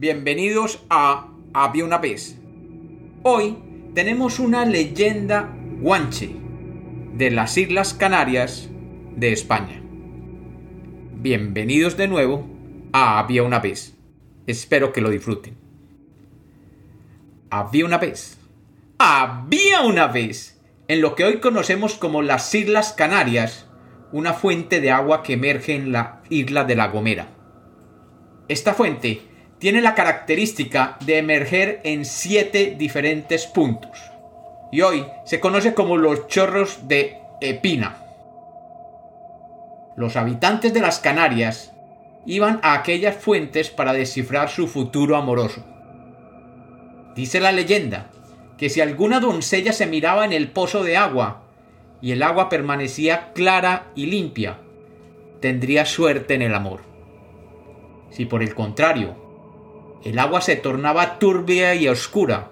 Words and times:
Bienvenidos 0.00 0.84
a 0.90 1.26
Había 1.52 1.84
una 1.84 1.98
vez. 1.98 2.38
Hoy 3.24 3.58
tenemos 3.96 4.38
una 4.38 4.64
leyenda 4.64 5.52
guanche 5.80 6.36
de 7.14 7.32
las 7.32 7.58
Islas 7.58 7.94
Canarias 7.94 8.68
de 9.16 9.32
España. 9.32 9.82
Bienvenidos 11.14 11.96
de 11.96 12.06
nuevo 12.06 12.46
a 12.92 13.18
Había 13.18 13.42
una 13.42 13.58
vez. 13.58 13.96
Espero 14.46 14.92
que 14.92 15.00
lo 15.00 15.10
disfruten. 15.10 15.56
Había 17.50 17.84
una 17.84 17.98
vez. 17.98 18.38
Había 18.98 19.80
una 19.80 20.06
vez 20.06 20.60
en 20.86 21.00
lo 21.00 21.16
que 21.16 21.24
hoy 21.24 21.40
conocemos 21.40 21.94
como 21.94 22.22
las 22.22 22.54
Islas 22.54 22.92
Canarias 22.92 23.66
una 24.12 24.32
fuente 24.32 24.80
de 24.80 24.92
agua 24.92 25.24
que 25.24 25.32
emerge 25.32 25.74
en 25.74 25.90
la 25.90 26.22
isla 26.30 26.62
de 26.62 26.76
La 26.76 26.86
Gomera. 26.86 27.30
Esta 28.46 28.74
fuente 28.74 29.22
tiene 29.58 29.80
la 29.80 29.94
característica 29.94 30.96
de 31.04 31.18
emerger 31.18 31.80
en 31.84 32.04
siete 32.04 32.74
diferentes 32.78 33.46
puntos 33.46 34.10
y 34.70 34.82
hoy 34.82 35.06
se 35.24 35.40
conoce 35.40 35.74
como 35.74 35.96
los 35.96 36.26
chorros 36.28 36.88
de 36.88 37.20
Epina. 37.40 37.96
Los 39.96 40.16
habitantes 40.16 40.72
de 40.74 40.80
las 40.80 41.00
Canarias 41.00 41.72
iban 42.26 42.60
a 42.62 42.74
aquellas 42.74 43.16
fuentes 43.16 43.70
para 43.70 43.92
descifrar 43.92 44.48
su 44.48 44.68
futuro 44.68 45.16
amoroso. 45.16 45.64
Dice 47.16 47.40
la 47.40 47.52
leyenda 47.52 48.10
que 48.58 48.68
si 48.68 48.80
alguna 48.80 49.18
doncella 49.20 49.72
se 49.72 49.86
miraba 49.86 50.24
en 50.24 50.32
el 50.32 50.50
pozo 50.50 50.84
de 50.84 50.96
agua 50.96 51.42
y 52.00 52.12
el 52.12 52.22
agua 52.22 52.48
permanecía 52.48 53.32
clara 53.32 53.86
y 53.94 54.06
limpia, 54.06 54.58
tendría 55.40 55.84
suerte 55.84 56.34
en 56.34 56.42
el 56.42 56.54
amor. 56.54 56.80
Si 58.10 58.24
por 58.24 58.42
el 58.42 58.54
contrario, 58.54 59.27
el 60.04 60.18
agua 60.18 60.40
se 60.40 60.56
tornaba 60.56 61.18
turbia 61.18 61.74
y 61.74 61.88
oscura, 61.88 62.50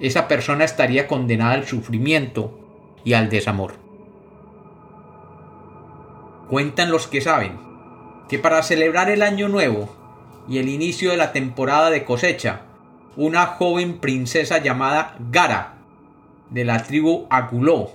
esa 0.00 0.28
persona 0.28 0.64
estaría 0.64 1.06
condenada 1.06 1.52
al 1.52 1.66
sufrimiento 1.66 2.58
y 3.04 3.14
al 3.14 3.30
desamor. 3.30 3.74
Cuentan 6.48 6.90
los 6.90 7.06
que 7.06 7.20
saben 7.20 7.58
que 8.28 8.38
para 8.38 8.62
celebrar 8.62 9.10
el 9.10 9.22
año 9.22 9.48
nuevo 9.48 9.88
y 10.48 10.58
el 10.58 10.68
inicio 10.68 11.10
de 11.10 11.16
la 11.16 11.32
temporada 11.32 11.90
de 11.90 12.04
cosecha, 12.04 12.62
una 13.16 13.46
joven 13.46 13.98
princesa 13.98 14.58
llamada 14.58 15.16
Gara, 15.30 15.74
de 16.50 16.64
la 16.64 16.82
tribu 16.82 17.26
Aguló, 17.30 17.90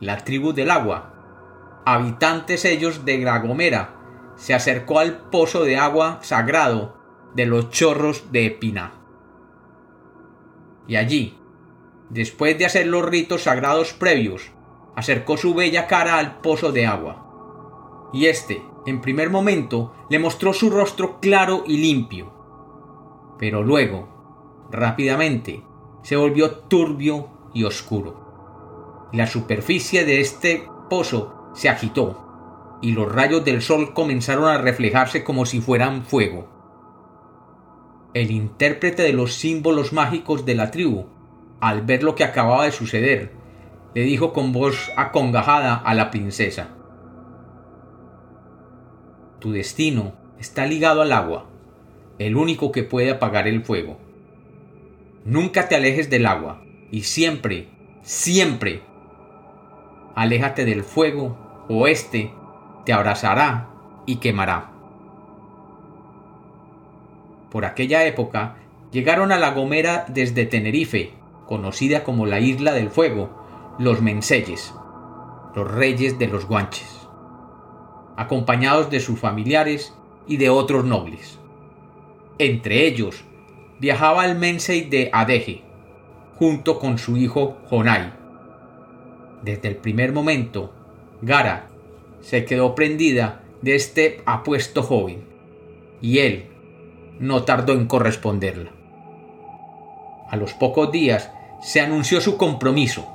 la 0.00 0.18
tribu 0.18 0.52
del 0.52 0.70
agua, 0.70 1.14
habitantes 1.84 2.64
ellos 2.64 3.04
de 3.04 3.18
Gragomera, 3.18 3.94
se 4.36 4.54
acercó 4.54 4.98
al 4.98 5.18
pozo 5.30 5.64
de 5.64 5.76
agua 5.76 6.18
sagrado 6.22 7.01
de 7.34 7.46
los 7.46 7.70
chorros 7.70 8.32
de 8.32 8.46
Epiná. 8.46 8.94
Y 10.86 10.96
allí, 10.96 11.38
después 12.10 12.58
de 12.58 12.66
hacer 12.66 12.86
los 12.86 13.04
ritos 13.04 13.42
sagrados 13.42 13.92
previos, 13.92 14.52
acercó 14.96 15.36
su 15.36 15.54
bella 15.54 15.86
cara 15.86 16.18
al 16.18 16.40
pozo 16.40 16.72
de 16.72 16.86
agua. 16.86 18.10
Y 18.12 18.26
éste, 18.26 18.62
en 18.86 19.00
primer 19.00 19.30
momento, 19.30 19.94
le 20.10 20.18
mostró 20.18 20.52
su 20.52 20.70
rostro 20.70 21.20
claro 21.20 21.64
y 21.66 21.78
limpio. 21.78 22.32
Pero 23.38 23.62
luego, 23.62 24.66
rápidamente, 24.70 25.64
se 26.02 26.16
volvió 26.16 26.50
turbio 26.50 27.28
y 27.54 27.64
oscuro 27.64 28.22
la 29.12 29.26
superficie 29.26 30.06
de 30.06 30.20
este 30.20 30.66
pozo 30.88 31.50
se 31.54 31.68
agitó 31.68 32.78
y 32.80 32.92
los 32.92 33.12
rayos 33.12 33.44
del 33.44 33.60
sol 33.60 33.92
comenzaron 33.92 34.48
a 34.48 34.58
reflejarse 34.58 35.22
como 35.22 35.44
si 35.44 35.60
fueran 35.60 36.02
fuego. 36.02 36.48
El 38.14 38.30
intérprete 38.30 39.02
de 39.02 39.12
los 39.12 39.34
símbolos 39.34 39.92
mágicos 39.92 40.44
de 40.44 40.54
la 40.54 40.70
tribu, 40.70 41.06
al 41.60 41.82
ver 41.82 42.02
lo 42.02 42.14
que 42.14 42.24
acababa 42.24 42.64
de 42.64 42.72
suceder, 42.72 43.32
le 43.94 44.02
dijo 44.02 44.32
con 44.32 44.52
voz 44.52 44.90
acongajada 44.96 45.74
a 45.74 45.94
la 45.94 46.10
princesa 46.10 46.68
Tu 49.38 49.52
destino 49.52 50.14
está 50.38 50.66
ligado 50.66 51.02
al 51.02 51.12
agua, 51.12 51.46
el 52.18 52.36
único 52.36 52.72
que 52.72 52.82
puede 52.82 53.10
apagar 53.10 53.48
el 53.48 53.62
fuego. 53.62 53.98
Nunca 55.24 55.68
te 55.68 55.76
alejes 55.76 56.10
del 56.10 56.26
agua 56.26 56.62
y 56.90 57.02
siempre, 57.02 57.68
siempre 58.02 58.82
aléjate 60.14 60.64
del 60.64 60.82
fuego, 60.82 61.36
o 61.68 61.86
éste 61.86 62.32
te 62.84 62.92
abrazará 62.92 63.68
y 64.06 64.16
quemará. 64.16 64.71
Por 67.52 67.66
aquella 67.66 68.06
época 68.06 68.56
llegaron 68.92 69.30
a 69.30 69.38
La 69.38 69.50
Gomera 69.50 70.06
desde 70.08 70.46
Tenerife, 70.46 71.12
conocida 71.46 72.02
como 72.02 72.24
la 72.24 72.40
Isla 72.40 72.72
del 72.72 72.88
Fuego, 72.88 73.76
los 73.78 74.00
Menseyes, 74.00 74.72
los 75.54 75.70
reyes 75.70 76.18
de 76.18 76.28
los 76.28 76.46
guanches, 76.46 77.06
acompañados 78.16 78.88
de 78.88 79.00
sus 79.00 79.20
familiares 79.20 79.94
y 80.26 80.38
de 80.38 80.48
otros 80.48 80.86
nobles. 80.86 81.38
Entre 82.38 82.86
ellos 82.86 83.22
viajaba 83.80 84.24
el 84.24 84.38
Mensei 84.38 84.88
de 84.88 85.10
Adeje, 85.12 85.62
junto 86.38 86.78
con 86.78 86.96
su 86.96 87.18
hijo 87.18 87.58
Jonai, 87.68 88.14
desde 89.42 89.68
el 89.68 89.76
primer 89.76 90.12
momento, 90.12 90.72
Gara 91.20 91.68
se 92.22 92.46
quedó 92.46 92.74
prendida 92.74 93.42
de 93.60 93.74
este 93.74 94.22
apuesto 94.24 94.82
joven, 94.82 95.24
y 96.00 96.20
él 96.20 96.51
no 97.18 97.44
tardó 97.44 97.72
en 97.72 97.86
corresponderla. 97.86 98.70
A 100.28 100.36
los 100.36 100.54
pocos 100.54 100.90
días 100.90 101.30
se 101.60 101.80
anunció 101.80 102.20
su 102.20 102.36
compromiso, 102.36 103.06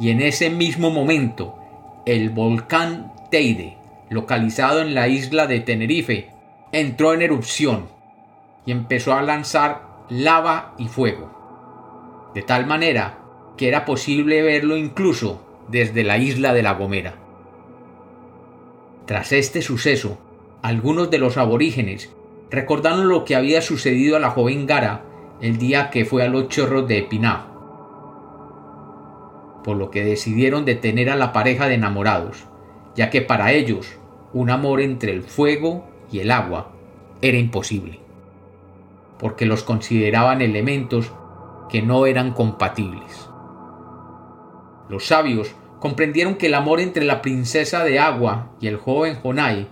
y 0.00 0.10
en 0.10 0.20
ese 0.20 0.50
mismo 0.50 0.90
momento 0.90 1.58
el 2.06 2.30
volcán 2.30 3.12
Teide, 3.30 3.78
localizado 4.10 4.80
en 4.80 4.94
la 4.94 5.08
isla 5.08 5.46
de 5.46 5.60
Tenerife, 5.60 6.30
entró 6.72 7.14
en 7.14 7.22
erupción 7.22 7.88
y 8.66 8.72
empezó 8.72 9.14
a 9.14 9.22
lanzar 9.22 9.82
lava 10.08 10.74
y 10.78 10.88
fuego, 10.88 12.30
de 12.34 12.42
tal 12.42 12.66
manera 12.66 13.18
que 13.56 13.68
era 13.68 13.84
posible 13.84 14.42
verlo 14.42 14.76
incluso 14.76 15.44
desde 15.68 16.04
la 16.04 16.18
isla 16.18 16.52
de 16.52 16.62
La 16.62 16.74
Gomera. 16.74 17.14
Tras 19.06 19.32
este 19.32 19.62
suceso, 19.62 20.18
algunos 20.62 21.10
de 21.10 21.18
los 21.18 21.36
aborígenes 21.36 22.10
recordaron 22.54 23.08
lo 23.08 23.24
que 23.24 23.36
había 23.36 23.60
sucedido 23.60 24.16
a 24.16 24.20
la 24.20 24.30
joven 24.30 24.66
Gara 24.66 25.02
el 25.40 25.58
día 25.58 25.90
que 25.90 26.04
fue 26.04 26.22
a 26.22 26.28
los 26.28 26.48
chorros 26.48 26.86
de 26.88 26.98
Epiná, 26.98 27.46
por 29.64 29.76
lo 29.76 29.90
que 29.90 30.04
decidieron 30.04 30.64
detener 30.64 31.10
a 31.10 31.16
la 31.16 31.32
pareja 31.32 31.66
de 31.66 31.74
enamorados, 31.74 32.44
ya 32.94 33.10
que 33.10 33.22
para 33.22 33.52
ellos 33.52 33.98
un 34.32 34.50
amor 34.50 34.80
entre 34.80 35.12
el 35.12 35.22
fuego 35.22 35.86
y 36.10 36.20
el 36.20 36.30
agua 36.30 36.70
era 37.22 37.38
imposible, 37.38 38.00
porque 39.18 39.46
los 39.46 39.62
consideraban 39.62 40.42
elementos 40.42 41.12
que 41.68 41.82
no 41.82 42.06
eran 42.06 42.32
compatibles. 42.32 43.28
Los 44.88 45.06
sabios 45.06 45.54
comprendieron 45.80 46.36
que 46.36 46.46
el 46.46 46.54
amor 46.54 46.80
entre 46.80 47.04
la 47.04 47.22
princesa 47.22 47.84
de 47.84 47.98
agua 47.98 48.50
y 48.60 48.68
el 48.68 48.76
joven 48.76 49.16
Jonai, 49.22 49.68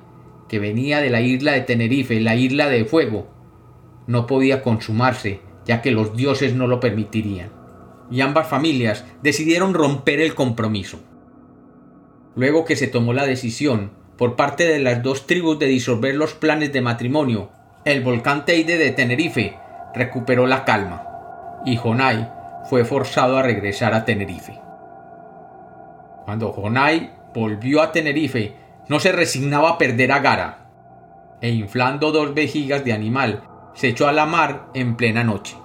que 0.53 0.59
venía 0.59 1.01
de 1.01 1.09
la 1.09 1.23
isla 1.23 1.53
de 1.53 1.63
Tenerife, 1.63 2.21
la 2.21 2.37
isla 2.37 2.69
de 2.69 2.85
fuego, 2.85 3.27
no 4.07 4.27
podía 4.27 4.61
consumarse, 4.61 5.41
ya 5.65 5.81
que 5.81 5.93
los 5.93 6.15
dioses 6.15 6.55
no 6.55 6.67
lo 6.67 6.79
permitirían, 6.79 7.49
y 8.11 8.21
ambas 8.21 8.49
familias 8.49 9.07
decidieron 9.23 9.73
romper 9.73 10.21
el 10.21 10.35
compromiso. 10.35 11.01
Luego 12.37 12.67
que 12.67 12.77
se 12.77 12.87
tomó 12.87 13.15
la 13.15 13.25
decisión 13.25 13.93
por 14.19 14.37
parte 14.37 14.69
de 14.69 14.79
las 14.79 15.03
dos 15.03 15.27
tribus 15.27 15.59
de 15.59 15.69
disolver 15.69 16.17
los 16.17 16.35
planes 16.35 16.71
de 16.71 16.83
matrimonio, 16.83 17.49
el 17.87 18.03
volcán 18.03 18.45
Teide 18.45 18.77
de 18.77 18.91
Tenerife 18.91 19.57
recuperó 19.95 20.47
la 20.47 20.67
calma, 20.67 21.03
y 21.65 21.77
Jonai 21.77 22.31
fue 22.69 22.85
forzado 22.85 23.39
a 23.39 23.43
regresar 23.43 23.95
a 23.95 24.05
Tenerife. 24.05 24.61
Cuando 26.27 26.53
Jonai 26.53 27.11
volvió 27.33 27.81
a 27.81 27.91
Tenerife, 27.91 28.62
no 28.93 29.01
se 29.01 29.11
resignaba 29.11 29.71
a 29.71 29.79
perder 29.79 30.13
a 30.13 30.19
Gara, 30.19 30.69
e 31.41 31.49
inflando 31.49 32.13
dos 32.13 32.35
vejigas 32.35 32.85
de 32.85 32.93
animal, 32.93 33.43
se 33.73 33.89
echó 33.89 34.07
a 34.07 34.13
la 34.13 34.27
mar 34.27 34.69
en 34.75 34.97
plena 34.97 35.25
noche. 35.25 35.57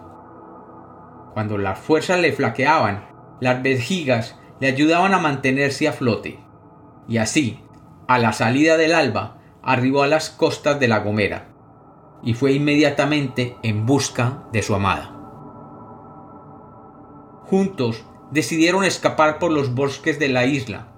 Cuando 1.33 1.57
las 1.57 1.77
fuerzas 1.77 2.21
le 2.21 2.31
flaqueaban, 2.31 3.09
las 3.41 3.61
vejigas 3.61 4.39
le 4.61 4.67
ayudaban 4.67 5.13
a 5.13 5.19
mantenerse 5.19 5.89
a 5.89 5.91
flote, 5.91 6.39
y 7.09 7.17
así, 7.17 7.65
a 8.07 8.17
la 8.17 8.31
salida 8.31 8.77
del 8.77 8.93
alba, 8.93 9.41
arribó 9.61 10.03
a 10.03 10.07
las 10.07 10.29
costas 10.29 10.79
de 10.79 10.87
La 10.87 10.99
Gomera, 10.99 11.49
y 12.23 12.33
fue 12.33 12.53
inmediatamente 12.53 13.57
en 13.61 13.85
busca 13.85 14.45
de 14.53 14.61
su 14.61 14.73
amada. 14.73 15.13
Juntos 17.47 18.05
decidieron 18.31 18.85
escapar 18.85 19.37
por 19.37 19.51
los 19.51 19.75
bosques 19.75 20.17
de 20.17 20.29
la 20.29 20.45
isla. 20.45 20.93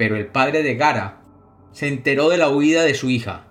Pero 0.00 0.16
el 0.16 0.28
padre 0.28 0.62
de 0.62 0.76
Gara 0.76 1.20
se 1.72 1.86
enteró 1.86 2.30
de 2.30 2.38
la 2.38 2.48
huida 2.48 2.84
de 2.84 2.94
su 2.94 3.10
hija, 3.10 3.44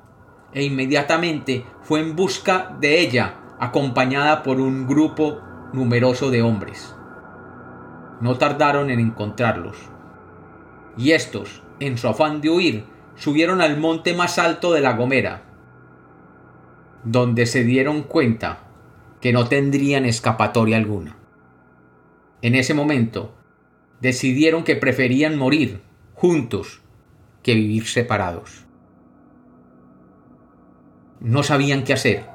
e 0.52 0.64
inmediatamente 0.64 1.64
fue 1.84 2.00
en 2.00 2.16
busca 2.16 2.76
de 2.82 3.02
ella, 3.02 3.36
acompañada 3.60 4.42
por 4.42 4.60
un 4.60 4.88
grupo 4.88 5.42
numeroso 5.74 6.32
de 6.32 6.42
hombres. 6.42 6.96
No 8.20 8.40
tardaron 8.40 8.90
en 8.90 9.00
encontrarlos. 9.00 9.78
Y 10.98 11.12
estos, 11.12 11.62
en 11.80 12.00
su 12.00 12.08
afán 12.08 12.42
de 12.42 12.50
huir, 12.50 12.86
subieron 13.14 13.62
al 13.62 13.78
monte 13.78 14.16
más 14.16 14.40
alto 14.40 14.74
de 14.74 14.82
la 14.82 14.94
Gomera, 14.94 15.44
donde 17.04 17.46
se 17.46 17.64
dieron 17.64 18.02
cuenta 18.02 18.64
que 19.22 19.34
no 19.34 19.48
tendrían 19.48 20.04
escapatoria 20.04 20.78
alguna. 20.78 21.16
En 22.42 22.56
ese 22.56 22.74
momento, 22.74 23.36
decidieron 24.02 24.64
que 24.64 24.76
preferían 24.76 25.38
morir 25.38 25.88
juntos 26.20 26.82
que 27.44 27.54
vivir 27.54 27.88
separados. 27.88 28.66
No 31.22 31.44
sabían 31.44 31.86
qué 31.86 31.94
hacer, 31.94 32.26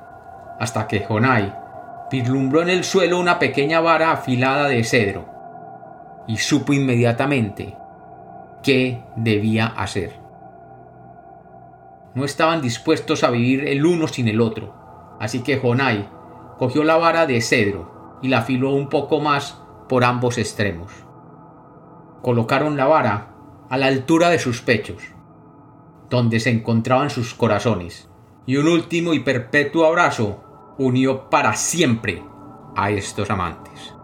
hasta 0.58 0.88
que 0.88 1.00
Jonai 1.00 1.54
vislumbró 2.10 2.62
en 2.62 2.70
el 2.70 2.84
suelo 2.84 3.18
una 3.18 3.38
pequeña 3.38 3.80
vara 3.80 4.10
afilada 4.10 4.68
de 4.68 4.82
cedro, 4.84 5.28
y 6.26 6.38
supo 6.38 6.72
inmediatamente 6.72 7.76
qué 8.62 9.04
debía 9.16 9.66
hacer. 9.66 10.18
No 12.14 12.24
estaban 12.24 12.62
dispuestos 12.62 13.22
a 13.22 13.28
vivir 13.28 13.68
el 13.68 13.84
uno 13.84 14.08
sin 14.08 14.28
el 14.28 14.40
otro, 14.40 15.16
así 15.20 15.42
que 15.42 15.58
Jonai 15.58 16.08
cogió 16.56 16.84
la 16.84 16.96
vara 16.96 17.26
de 17.26 17.42
cedro 17.42 18.18
y 18.22 18.28
la 18.28 18.38
afiló 18.38 18.72
un 18.72 18.88
poco 18.88 19.20
más 19.20 19.60
por 19.90 20.04
ambos 20.04 20.38
extremos. 20.38 20.90
Colocaron 22.22 22.78
la 22.78 22.86
vara 22.86 23.33
a 23.68 23.78
la 23.78 23.86
altura 23.86 24.30
de 24.30 24.38
sus 24.38 24.60
pechos, 24.60 25.02
donde 26.10 26.40
se 26.40 26.50
encontraban 26.50 27.10
sus 27.10 27.34
corazones, 27.34 28.08
y 28.46 28.56
un 28.56 28.68
último 28.68 29.14
y 29.14 29.20
perpetuo 29.20 29.86
abrazo 29.86 30.44
unió 30.78 31.30
para 31.30 31.54
siempre 31.54 32.22
a 32.76 32.90
estos 32.90 33.30
amantes. 33.30 33.94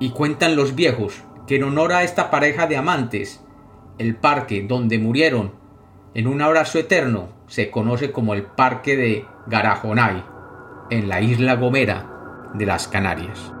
Y 0.00 0.10
cuentan 0.10 0.56
los 0.56 0.74
viejos 0.74 1.22
que 1.46 1.56
en 1.56 1.64
honor 1.64 1.92
a 1.92 2.02
esta 2.02 2.30
pareja 2.30 2.66
de 2.66 2.76
amantes, 2.76 3.44
el 3.98 4.16
parque 4.16 4.66
donde 4.68 4.98
murieron 4.98 5.52
en 6.16 6.26
un 6.26 6.40
abrazo 6.40 6.78
eterno 6.78 7.28
se 7.46 7.70
conoce 7.70 8.10
como 8.10 8.32
el 8.32 8.42
Parque 8.42 8.96
de 8.96 9.26
Garajonay, 9.46 10.24
en 10.88 11.08
la 11.08 11.20
isla 11.20 11.56
Gomera 11.56 12.50
de 12.54 12.64
las 12.64 12.88
Canarias. 12.88 13.52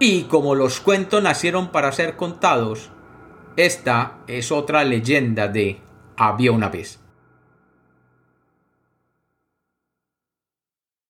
Y 0.00 0.24
como 0.24 0.56
los 0.56 0.80
cuentos 0.80 1.22
nacieron 1.22 1.68
para 1.68 1.92
ser 1.92 2.16
contados, 2.16 2.90
esta 3.56 4.18
es 4.26 4.52
otra 4.52 4.84
leyenda 4.84 5.48
de 5.48 5.78
Había 6.16 6.52
una 6.52 6.68
vez. 6.68 7.00